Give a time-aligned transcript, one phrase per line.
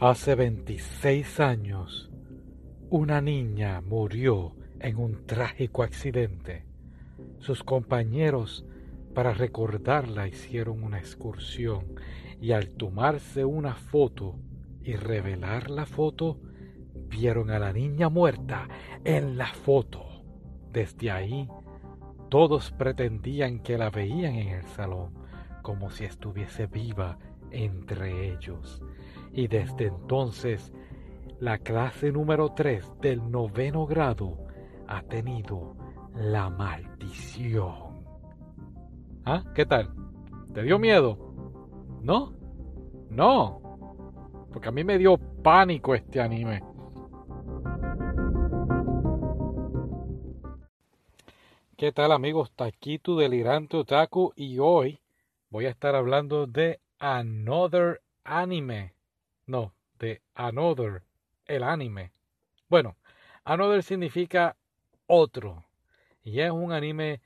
[0.00, 2.10] Hace 26 años,
[2.90, 6.64] una niña murió en un trágico accidente.
[7.38, 8.66] Sus compañeros,
[9.14, 11.94] para recordarla, hicieron una excursión
[12.40, 14.34] y al tomarse una foto
[14.82, 16.40] y revelar la foto,
[17.08, 18.68] vieron a la niña muerta
[19.04, 20.24] en la foto.
[20.72, 21.48] Desde ahí,
[22.30, 25.14] todos pretendían que la veían en el salón,
[25.62, 27.16] como si estuviese viva
[27.54, 28.82] entre ellos.
[29.32, 30.72] Y desde entonces,
[31.40, 34.38] la clase número 3 del noveno grado
[34.86, 35.76] ha tenido
[36.14, 38.04] la maldición.
[39.24, 39.42] ¿Ah?
[39.54, 39.90] ¿Qué tal?
[40.52, 41.18] ¿Te dio miedo?
[42.02, 42.32] ¿No?
[43.10, 43.60] No.
[44.52, 46.62] Porque a mí me dio pánico este anime.
[51.76, 52.52] ¿Qué tal amigos?
[52.58, 55.00] Aquí tu delirante otaku y hoy
[55.50, 58.94] voy a estar hablando de Another Anime.
[59.46, 61.02] No, de Another,
[61.46, 62.12] el anime.
[62.68, 62.96] Bueno,
[63.44, 64.56] Another significa
[65.06, 65.64] otro.
[66.22, 67.20] Y es un anime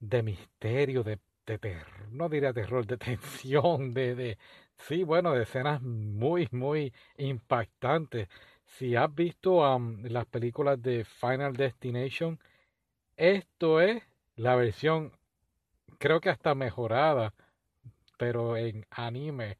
[0.00, 4.38] de misterio, de, terror, no diría terror, de tensión, de, de,
[4.76, 8.28] sí, bueno, de escenas muy, muy impactantes.
[8.64, 9.62] Si has visto
[10.02, 12.38] las películas de Final Destination,
[13.16, 14.02] esto es
[14.36, 15.12] la versión,
[15.98, 17.34] creo que hasta mejorada,
[18.20, 19.56] pero en anime.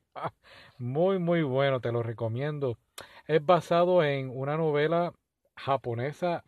[0.79, 2.77] Muy, muy bueno, te lo recomiendo.
[3.27, 5.15] Es basado en una novela
[5.57, 6.45] japonesa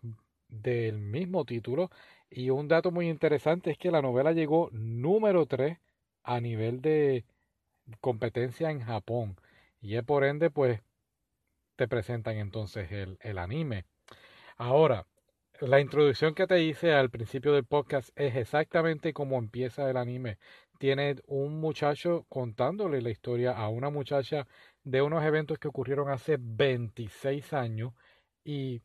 [0.48, 1.90] del mismo título.
[2.28, 5.78] Y un dato muy interesante es que la novela llegó número 3
[6.22, 7.24] a nivel de
[8.02, 9.36] competencia en Japón.
[9.80, 10.83] Y es por ende, pues,
[11.77, 13.86] te presentan entonces el, el anime.
[14.58, 15.06] Ahora,
[15.60, 20.38] la introducción que te hice al principio del podcast es exactamente como empieza el anime.
[20.83, 24.48] Tiene un muchacho contándole la historia a una muchacha
[24.83, 27.92] de unos eventos que ocurrieron hace 26 años
[28.42, 28.83] y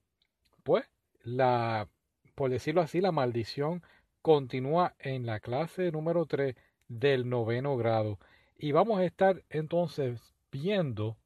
[0.62, 0.86] pues
[1.24, 1.90] la,
[2.36, 3.82] por decirlo así, la maldición
[4.22, 6.54] continúa en la clase número 3
[6.88, 8.20] del noveno grado.
[8.56, 11.18] Y vamos a estar entonces viendo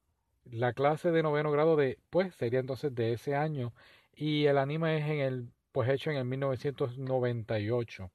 [0.45, 3.73] la clase de noveno grado de, pues sería entonces de ese año
[4.15, 8.09] y el anime es en el pues hecho en el 1998.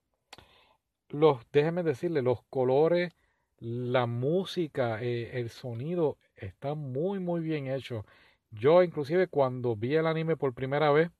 [1.10, 3.14] Los déjenme decirle, los colores,
[3.58, 8.04] la música, eh, el sonido está muy muy bien hecho.
[8.50, 11.10] Yo inclusive cuando vi el anime por primera vez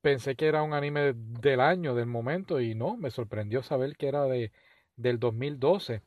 [0.00, 4.08] pensé que era un anime del año, del momento y no, me sorprendió saber que
[4.08, 4.52] era de
[4.96, 6.02] del 2012.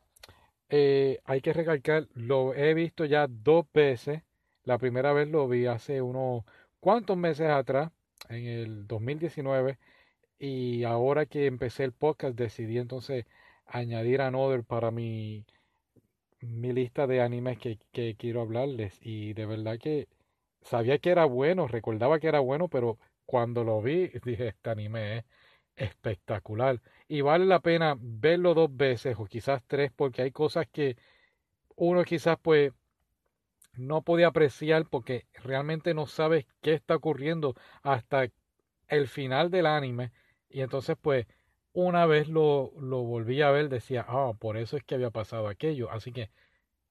[0.70, 4.22] Eh, hay que recalcar, lo he visto ya dos veces.
[4.64, 6.44] La primera vez lo vi hace unos
[6.80, 7.90] cuantos meses atrás,
[8.28, 9.78] en el 2019,
[10.44, 13.24] y ahora que empecé el podcast decidí entonces
[13.66, 15.46] añadir Another para mi,
[16.40, 18.98] mi lista de animes que, que quiero hablarles.
[19.00, 20.06] Y de verdad que
[20.62, 25.18] sabía que era bueno, recordaba que era bueno, pero cuando lo vi dije, este anime
[25.18, 25.24] es
[25.76, 26.80] espectacular.
[27.08, 30.96] Y vale la pena verlo dos veces o quizás tres porque hay cosas que
[31.76, 32.72] uno quizás pues
[33.74, 38.28] no podía apreciar porque realmente no sabes qué está ocurriendo hasta
[38.88, 40.12] el final del anime.
[40.54, 41.26] Y entonces, pues,
[41.72, 45.48] una vez lo, lo volví a ver, decía, ah, por eso es que había pasado
[45.48, 45.90] aquello.
[45.90, 46.30] Así que,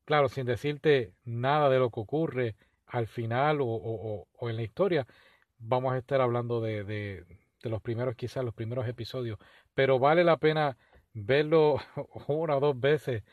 [0.05, 2.55] claro, sin decirte nada de lo que ocurre
[2.87, 5.07] al final o, o, o en la historia,
[5.59, 7.25] vamos a estar hablando de, de,
[7.63, 9.39] de los primeros, quizás los primeros episodios.
[9.73, 10.77] Pero vale la pena
[11.13, 11.77] verlo
[12.27, 13.23] una o dos veces,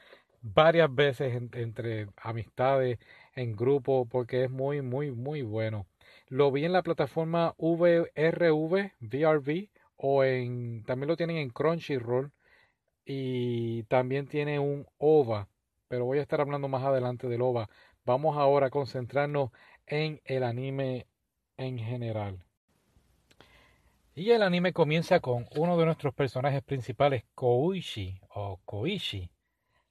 [0.43, 2.99] varias veces entre amistades
[3.35, 5.87] en grupo porque es muy, muy, muy bueno.
[6.29, 9.71] Lo vi en la plataforma VRV, VRV,
[10.03, 12.33] o en, también lo tienen en Crunchyroll
[13.05, 15.49] y también tiene un OVA,
[15.89, 17.69] pero voy a estar hablando más adelante del OVA.
[18.07, 19.51] Vamos ahora a concentrarnos
[19.87, 21.07] en el anime
[21.59, 22.43] en general.
[24.15, 29.31] Y el anime comienza con uno de nuestros personajes principales, Koichi o Koichi.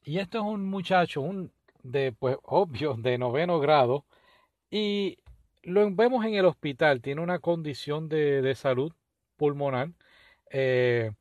[0.03, 1.51] Y esto es un muchacho, un
[1.83, 4.05] de, pues, obvio, de noveno grado.
[4.71, 5.19] Y
[5.61, 8.91] lo vemos en el hospital, tiene una condición de, de salud
[9.39, 9.91] pulmonar.
[10.51, 11.11] Eh,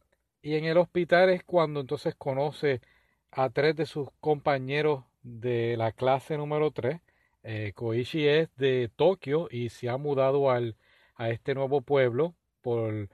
[0.42, 2.80] y en el hospital es cuando entonces conoce
[3.30, 7.00] a tres de sus compañeros de la clase número 3.
[7.44, 10.76] Eh, Koichi es de Tokio y se ha mudado al,
[11.16, 13.08] a este nuevo pueblo por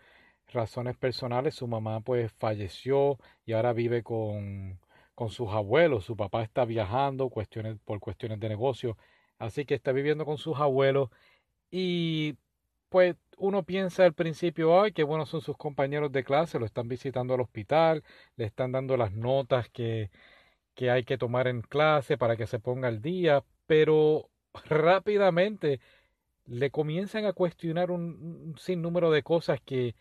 [0.48, 1.54] razones personales.
[1.56, 4.80] Su mamá pues falleció y ahora vive con,
[5.14, 6.04] con sus abuelos.
[6.04, 8.96] Su papá está viajando por cuestiones de negocio,
[9.38, 11.10] así que está viviendo con sus abuelos
[11.70, 12.36] y
[12.94, 16.86] pues uno piensa al principio, ay, qué buenos son sus compañeros de clase, lo están
[16.86, 18.04] visitando al hospital,
[18.36, 20.12] le están dando las notas que,
[20.76, 24.30] que hay que tomar en clase para que se ponga al día, pero
[24.66, 25.80] rápidamente
[26.46, 29.96] le comienzan a cuestionar un, sinnúmero de cosas que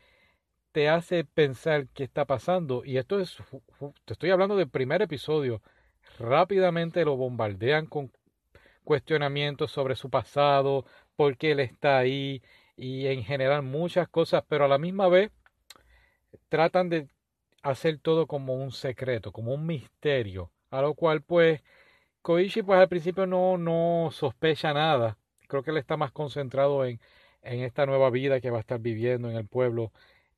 [0.71, 2.85] te hace pensar qué está pasando.
[2.85, 3.37] Y esto es,
[4.05, 5.63] te estoy hablando del primer episodio.
[6.19, 8.11] Rápidamente lo bombardean con
[8.83, 10.85] cuestionamientos sobre su pasado,
[11.15, 12.43] por qué él está ahí
[12.75, 15.31] y en general muchas cosas, pero a la misma vez
[16.49, 17.07] tratan de
[17.63, 21.61] hacer todo como un secreto, como un misterio, a lo cual pues
[22.21, 25.17] Koichi pues al principio no, no sospecha nada,
[25.47, 26.99] creo que él está más concentrado en,
[27.41, 29.91] en esta nueva vida que va a estar viviendo en el pueblo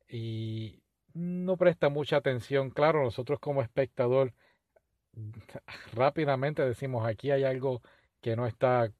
[0.08, 0.80] y
[1.14, 4.32] no presta mucha atención, claro, nosotros como espectador
[5.94, 7.82] rápidamente decimos aquí hay algo
[8.20, 8.92] que no está,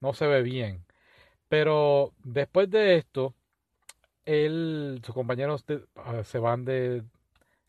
[0.00, 0.84] no se ve bien.
[1.52, 3.34] Pero después de esto,
[4.24, 5.66] él, sus compañeros
[5.96, 7.04] ah, se van de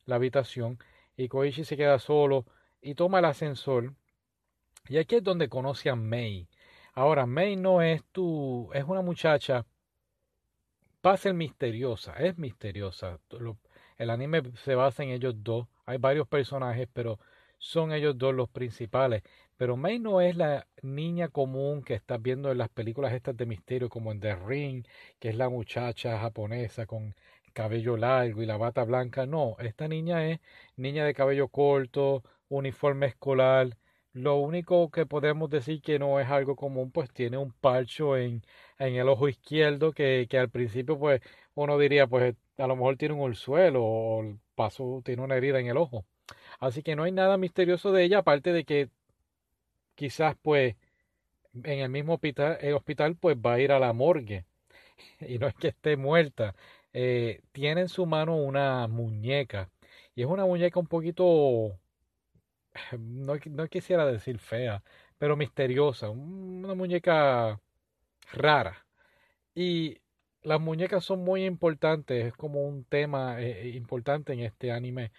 [0.05, 0.79] la habitación
[1.17, 2.45] y Koichi se queda solo
[2.81, 3.93] y toma el ascensor.
[4.87, 6.47] Y aquí es donde conoce a Mei.
[6.93, 9.65] Ahora, Mei no es tu, es una muchacha,
[11.05, 13.19] va a ser misteriosa, es misteriosa.
[13.97, 15.67] El anime se basa en ellos dos.
[15.85, 17.19] Hay varios personajes, pero
[17.57, 19.23] son ellos dos los principales.
[19.57, 23.45] Pero May no es la niña común que estás viendo en las películas estas de
[23.45, 24.85] misterio, como en The Ring,
[25.19, 27.15] que es la muchacha japonesa con
[27.53, 29.25] cabello largo y la bata blanca.
[29.25, 30.39] No, esta niña es
[30.75, 33.77] niña de cabello corto, uniforme escolar.
[34.13, 38.43] Lo único que podemos decir que no es algo común, pues tiene un parcho en,
[38.79, 41.21] en el ojo izquierdo que, que al principio pues
[41.55, 45.67] uno diría pues a lo mejor tiene un ursuelo o pasó, tiene una herida en
[45.67, 46.05] el ojo.
[46.59, 48.89] Así que no hay nada misterioso de ella, aparte de que
[49.95, 50.75] quizás pues
[51.63, 54.45] en el mismo hospital, el hospital pues va a ir a la morgue.
[55.19, 56.55] Y no es que esté muerta.
[56.93, 59.69] Eh, tiene en su mano una muñeca.
[60.15, 61.79] Y es una muñeca un poquito,
[62.99, 64.83] no, no quisiera decir fea,
[65.17, 67.59] pero misteriosa, una muñeca
[68.33, 68.85] rara.
[69.55, 69.99] Y
[70.43, 75.11] las muñecas son muy importantes, es como un tema eh, importante en este anime.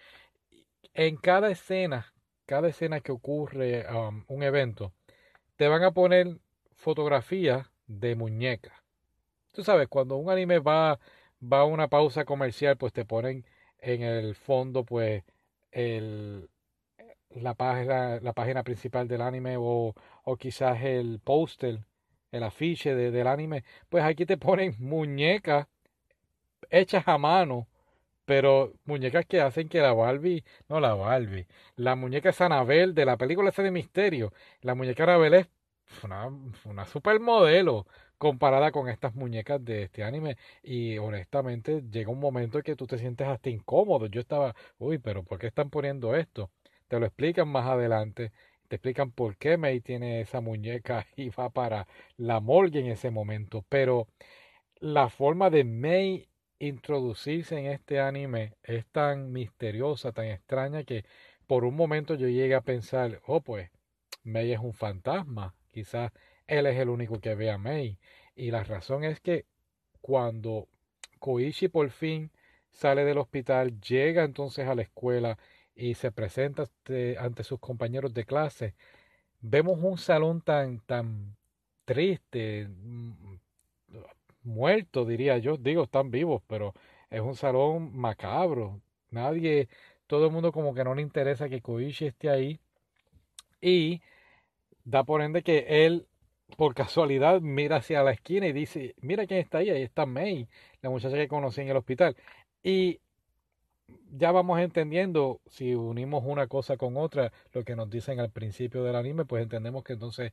[0.93, 2.14] En cada escena,
[2.45, 4.93] cada escena que ocurre um, un evento,
[5.55, 6.37] te van a poner
[6.75, 8.73] fotografías de muñecas.
[9.51, 10.99] Tú sabes, cuando un anime va,
[11.41, 13.45] va a una pausa comercial, pues te ponen
[13.79, 15.23] en el fondo, pues,
[15.71, 16.49] el,
[17.29, 19.93] la, página, la página principal del anime o,
[20.23, 21.79] o quizás el póster,
[22.31, 23.63] el afiche del anime.
[23.89, 25.67] Pues aquí te ponen muñecas
[26.69, 27.67] hechas a mano
[28.25, 33.17] pero muñecas que hacen que la Barbie, no la Barbie, la muñeca Sanabel de la
[33.17, 35.47] película esa de misterio, la muñeca Anabel es
[36.03, 36.27] una,
[36.65, 37.85] una supermodelo
[38.17, 42.87] comparada con estas muñecas de este anime y honestamente llega un momento en que tú
[42.87, 44.07] te sientes hasta incómodo.
[44.07, 46.51] Yo estaba, uy, pero ¿por qué están poniendo esto?
[46.87, 48.31] Te lo explican más adelante,
[48.67, 51.87] te explican por qué May tiene esa muñeca y va para
[52.17, 54.07] la morgue en ese momento, pero
[54.79, 56.27] la forma de May
[56.59, 61.05] introducirse en este anime es tan misteriosa, tan extraña que
[61.47, 63.69] por un momento yo llegué a pensar, oh pues,
[64.23, 66.11] Mei es un fantasma, quizás
[66.47, 67.99] él es el único que ve a Mei.
[68.35, 69.45] Y la razón es que
[70.01, 70.67] cuando
[71.19, 72.31] Koichi por fin
[72.71, 75.37] sale del hospital, llega entonces a la escuela
[75.75, 76.65] y se presenta
[77.19, 78.75] ante sus compañeros de clase,
[79.41, 81.37] vemos un salón tan, tan
[81.85, 82.67] triste,
[84.45, 85.57] mm, muerto, diría yo.
[85.57, 86.73] Digo, están vivos, pero
[87.09, 88.81] es un salón macabro.
[89.11, 89.69] Nadie,
[90.07, 92.59] todo el mundo como que no le interesa que Koichi esté ahí.
[93.61, 94.01] Y
[94.83, 96.07] da por ende que él,
[96.57, 100.47] por casualidad, mira hacia la esquina y dice, mira quién está ahí, ahí está May,
[100.81, 102.15] la muchacha que conocí en el hospital.
[102.63, 102.99] Y
[104.11, 108.83] ya vamos entendiendo, si unimos una cosa con otra, lo que nos dicen al principio
[108.83, 110.31] del anime, pues entendemos que entonces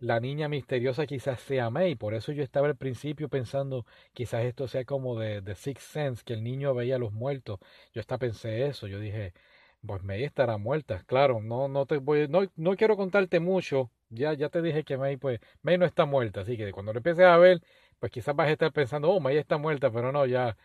[0.00, 1.94] la niña misteriosa quizás sea May.
[1.94, 6.22] Por eso yo estaba al principio pensando, quizás esto sea como de, de Sixth Sense,
[6.24, 7.58] que el niño veía a los muertos.
[7.92, 8.86] Yo hasta pensé eso.
[8.88, 9.32] Yo dije,
[9.86, 11.02] pues May estará muerta.
[11.06, 13.90] Claro, no, no te voy, no, no quiero contarte mucho.
[14.08, 16.40] Ya, ya te dije que May, pues, May no está muerta.
[16.42, 17.62] Así que cuando lo empieces a ver,
[17.98, 20.56] pues quizás vas a estar pensando, oh, May está muerta, pero no, ya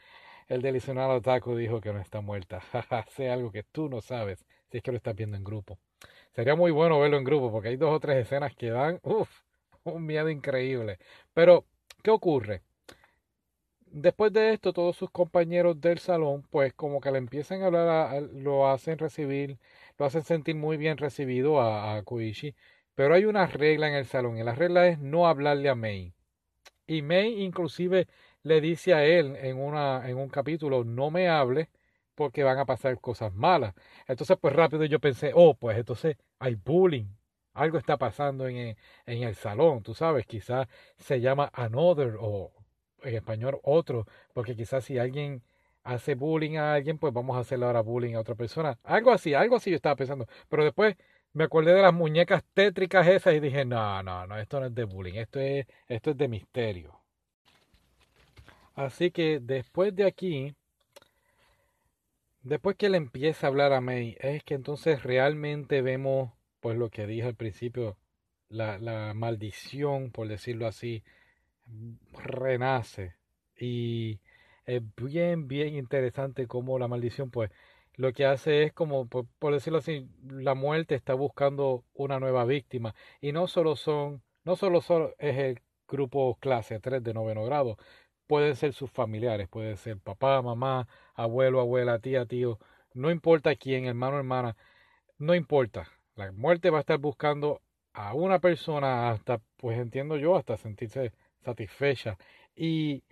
[0.47, 2.61] el delicionado Otaku dijo que no está muerta.
[3.09, 5.79] sé algo que tú no sabes si es que lo estás viendo en grupo.
[6.35, 8.99] Sería muy bueno verlo en grupo porque hay dos o tres escenas que dan
[9.83, 10.99] un miedo increíble.
[11.33, 11.65] Pero,
[12.03, 12.61] ¿qué ocurre?
[13.87, 18.21] Después de esto, todos sus compañeros del salón, pues como que le empiezan a hablar,
[18.33, 19.57] lo hacen recibir,
[19.97, 22.03] lo hacen sentir muy bien recibido a, a.
[22.95, 26.13] Pero hay una regla en el salón y la regla es no hablarle a Mei.
[26.87, 28.07] Y Mei inclusive
[28.43, 31.69] le dice a él en, una, en un capítulo, no me hable
[32.15, 33.73] porque van a pasar cosas malas.
[34.07, 37.07] Entonces, pues rápido yo pensé, oh, pues entonces hay bullying.
[37.53, 40.67] algo está pasando en, en el salón, tú sabes, quizás
[40.97, 42.51] se llama another o
[43.03, 45.43] en español otro, porque quizás si alguien
[45.83, 48.77] hace bullying a alguien, pues vamos a hacerle ahora bullying a otra persona.
[48.83, 50.27] Algo así, algo así yo estaba pensando.
[50.49, 50.95] Pero después
[51.33, 54.75] me acordé de las muñecas tétricas esas y dije, no, no, no, esto no es
[54.75, 56.99] de bullying, esto es, esto es de misterio.
[58.75, 60.55] Así que después de aquí,
[62.45, 66.89] después que le empieza a hablar a May, es que entonces realmente vemos, pues lo
[66.89, 67.97] que dije al principio,
[68.49, 71.03] la, la maldición, por decirlo así,
[72.13, 73.15] renace.
[73.57, 74.19] Y
[74.65, 77.51] es bien, bien interesante cómo la maldición, pues,
[77.95, 82.95] lo que hace es como, por, decirlo así, la muerte está buscando una nueva víctima.
[83.21, 87.77] Y no solo son, no solo, solo es el grupo clase 3 de noveno grado,
[88.27, 92.59] pueden ser sus familiares, puede ser papá, mamá, abuelo, abuela, tía, tío,
[92.93, 94.55] no importa quién, hermano, hermana,
[95.17, 95.89] no importa.
[96.15, 97.61] La muerte va a estar buscando
[97.93, 101.13] a una persona hasta, pues entiendo yo, hasta sentirse
[101.43, 102.17] satisfecha.
[102.55, 103.03] Y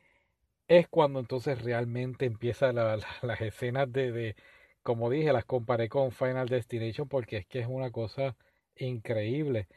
[0.68, 4.36] es cuando entonces realmente empieza la, las escenas de, de,
[4.84, 8.36] como dije, las comparé con Final Destination porque es que es una cosa
[8.78, 9.68] increíble.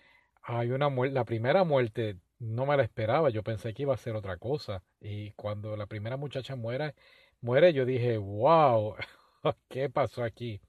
[0.43, 3.99] Hay una muerte, la primera muerte no me la esperaba, yo pensé que iba a
[3.99, 4.83] ser otra cosa.
[5.01, 6.95] Y cuando la primera muchacha muere,
[7.41, 8.95] muere, yo dije, wow,
[9.69, 10.61] ¿qué pasó aquí?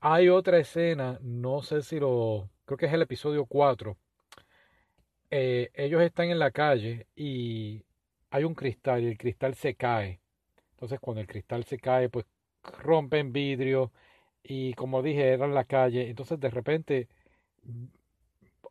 [0.00, 3.96] Hay otra escena, no sé si lo, creo que es el episodio 4.
[5.30, 7.84] Eh, ellos están en la calle y
[8.30, 10.20] hay un cristal y el cristal se cae.
[10.72, 12.26] Entonces cuando el cristal se cae, pues
[12.82, 13.92] rompen vidrio
[14.42, 16.08] y como dije, era en la calle.
[16.08, 17.08] Entonces de repente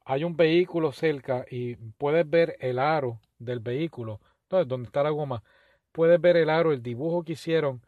[0.09, 5.09] hay un vehículo cerca y puedes ver el aro del vehículo, entonces donde está la
[5.09, 5.43] goma,
[5.91, 7.81] puedes ver el aro, el dibujo que hicieron.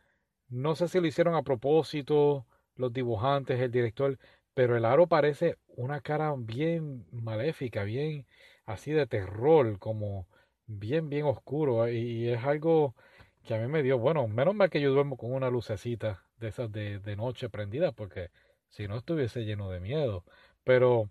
[0.50, 2.46] No sé si lo hicieron a propósito
[2.76, 4.20] los dibujantes, el director,
[4.54, 8.28] pero el aro parece una cara bien maléfica, bien
[8.66, 10.28] así de terror, como
[10.68, 11.88] bien, bien oscuro.
[11.88, 12.96] Y es algo
[13.44, 16.50] que a mí me dio, bueno, menos mal que yo duermo con una lucecita de
[16.50, 18.30] esas de, de noche prendida, porque
[18.70, 20.26] si no estuviese lleno de miedo.
[20.66, 21.10] Pero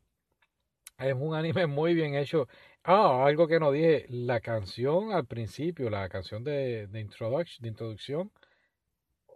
[0.98, 2.48] es un anime muy bien hecho.
[2.84, 8.32] Ah, algo que no dije, la canción al principio, la canción de, de, de introducción,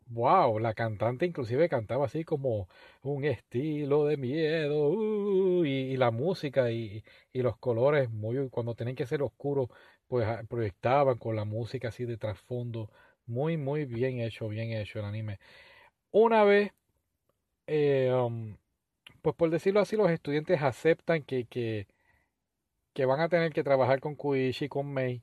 [0.06, 2.68] wow, la cantante inclusive cantaba así como
[3.02, 7.02] un estilo de miedo, uh, y, la música y,
[7.32, 9.68] y, los colores, muy cuando tenían que ser oscuros,
[10.06, 12.90] pues ah, proyectaban con la música así de trasfondo,
[13.26, 15.38] muy, muy bien hecho, bien hecho el anime.
[16.12, 16.72] Una vez,
[17.66, 18.56] eh, um,
[19.22, 21.86] pues por decirlo así, los estudiantes aceptan que, que,
[22.92, 25.22] que van a tener que trabajar con Kuishi y con Mei.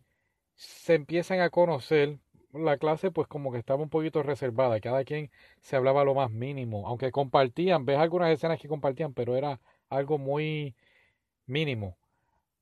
[0.56, 2.20] Se empiezan a conocer.
[2.54, 4.80] La clase pues como que estaba un poquito reservada.
[4.82, 6.88] Cada quien se hablaba lo más mínimo.
[6.88, 10.76] Aunque compartían, ves algunas escenas que compartían, pero era algo muy
[11.48, 11.98] mínimo.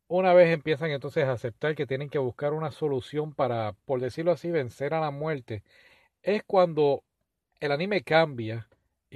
[0.08, 4.32] Una vez empiezan entonces a aceptar que tienen que buscar una solución para, por decirlo
[4.32, 5.63] así, vencer a la muerte,
[6.24, 7.03] es cuando
[7.60, 8.67] el anime cambia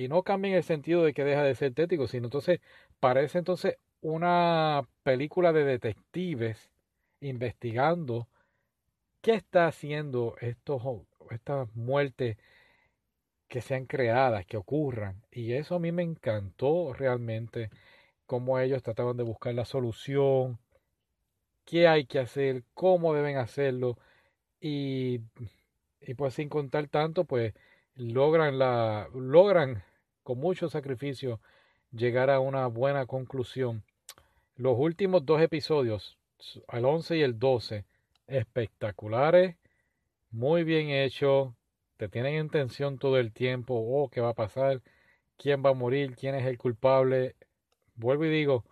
[0.01, 2.59] y no cambia en el sentido de que deja de ser tético, sino entonces
[2.99, 6.71] parece entonces una película de detectives
[7.21, 8.27] investigando
[9.21, 10.81] qué está haciendo estos,
[11.29, 12.37] estas muertes
[13.47, 15.21] que sean creadas, que ocurran.
[15.31, 17.69] Y eso a mí me encantó realmente,
[18.25, 20.59] cómo ellos trataban de buscar la solución,
[21.65, 23.97] qué hay que hacer, cómo deben hacerlo.
[24.59, 25.21] Y,
[26.01, 27.53] y pues sin contar tanto, pues
[27.95, 29.83] logran la logran
[30.31, 31.41] con mucho sacrificio
[31.91, 33.83] llegar a una buena conclusión.
[34.55, 36.17] Los últimos dos episodios,
[36.71, 37.83] el 11 y el 12,
[38.27, 39.57] espectaculares,
[40.29, 41.53] muy bien hechos,
[41.97, 44.81] te tienen en tensión todo el tiempo, oh, ¿qué va a pasar?
[45.35, 46.15] ¿Quién va a morir?
[46.15, 47.35] ¿Quién es el culpable?
[47.95, 48.63] Vuelvo y digo,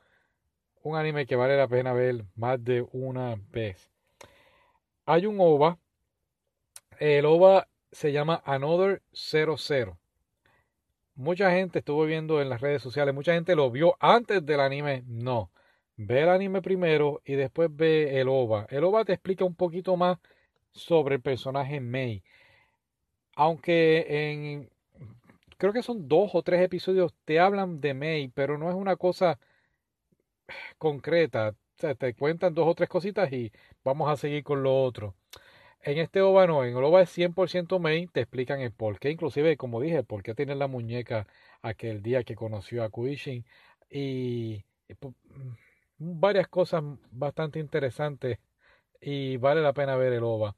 [0.82, 3.92] un anime que vale la pena ver más de una vez.
[5.06, 5.78] Hay un OVA,
[7.00, 10.00] el OVA se llama Another 00.
[11.20, 15.04] Mucha gente estuvo viendo en las redes sociales, mucha gente lo vio antes del anime.
[15.06, 15.52] No,
[15.98, 18.68] ve el anime primero y después ve el OVA.
[18.70, 20.18] El OVA te explica un poquito más
[20.72, 22.24] sobre el personaje Mei.
[23.36, 24.70] Aunque en
[25.58, 28.96] creo que son dos o tres episodios te hablan de Mei, pero no es una
[28.96, 29.40] cosa
[30.78, 31.56] concreta.
[31.84, 33.52] O te cuentan dos o tres cositas y
[33.84, 35.16] vamos a seguir con lo otro.
[35.82, 39.12] En este OVA no, en el OVA es 100% main, te explican el por qué,
[39.12, 41.26] inclusive como dije, por qué tiene la muñeca
[41.62, 43.46] aquel día que conoció a Kuishin
[43.90, 44.64] y,
[45.00, 48.40] pues, mm, varias cosas bastante interesantes
[49.02, 50.56] y vale la pena ver el OVA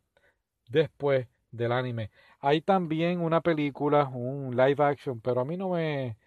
[0.69, 2.11] después del anime.
[2.39, 6.17] Hay también una película, un live action, pero a mí no me...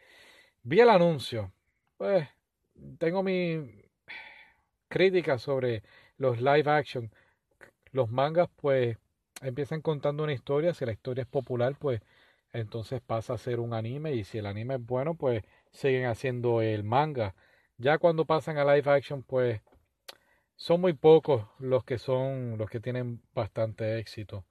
[0.62, 1.52] Vi el anuncio,
[1.98, 2.28] pues
[2.98, 3.82] tengo mi
[4.88, 5.82] crítica sobre
[6.18, 7.10] los live action.
[7.94, 8.98] Los mangas, pues,
[9.40, 10.74] empiezan contando una historia.
[10.74, 12.00] Si la historia es popular, pues,
[12.52, 14.14] entonces pasa a ser un anime.
[14.14, 17.36] Y si el anime es bueno, pues, siguen haciendo el manga.
[17.78, 19.60] Ya cuando pasan a live action, pues,
[20.56, 24.44] son muy pocos los que son, los que tienen bastante éxito.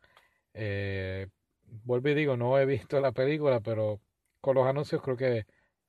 [0.53, 1.27] Eh,
[1.83, 3.99] vuelvo y digo, no he visto la película, pero
[4.41, 5.45] con los anuncios creo que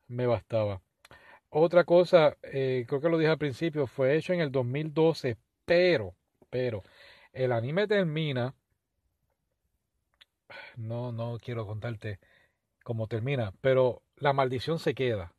[0.09, 0.83] me bastaba.
[1.51, 6.15] Otra cosa, eh, creo que lo dije al principio, fue hecho en el 2012, pero,
[6.51, 6.83] pero,
[7.35, 8.55] el anime termina,
[10.77, 12.21] no, no quiero contarte
[12.85, 15.35] cómo termina, pero la maldición se queda.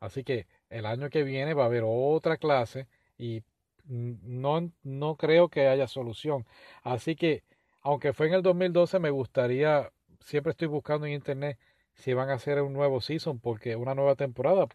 [0.00, 3.42] Así que el año que viene va a haber otra clase y
[3.86, 6.46] no, no creo que haya solución.
[6.82, 7.44] Así que,
[7.82, 11.58] aunque fue en el 2012, me gustaría, siempre estoy buscando en internet
[11.94, 14.66] si van a hacer un nuevo season, porque una nueva temporada,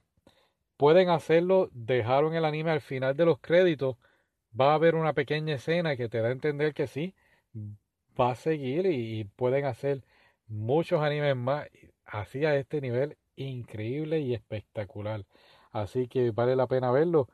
[0.77, 3.97] pueden hacerlo, dejaron el anime al final de los créditos,
[4.59, 7.15] va a haber una pequeña escena que te da a entender que sí,
[8.19, 10.03] va a seguir y, pueden hacer
[10.47, 11.67] muchos animes más
[12.05, 15.25] así a este nivel increíble y espectacular.
[15.71, 17.29] Así que vale la pena verlo.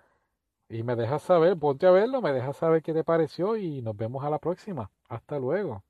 [0.69, 3.95] Y me dejas saber, ponte a verlo, me dejas saber qué te pareció y nos
[3.95, 4.91] vemos a la próxima.
[5.09, 5.83] Hasta luego.